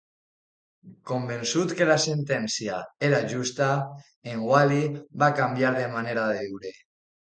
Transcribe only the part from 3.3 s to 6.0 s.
justa, en Wally va canviar de